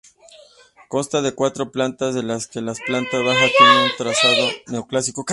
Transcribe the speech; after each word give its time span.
Consta 0.87 1.21
de 1.21 1.33
cuatro 1.35 1.71
plantas, 1.71 2.15
de 2.15 2.23
las 2.23 2.47
que 2.47 2.59
la 2.59 2.73
planta 2.73 3.19
baja 3.19 3.45
tiene 3.55 3.83
un 3.83 3.91
trazado 3.99 4.47
neoclásico. 4.65 5.23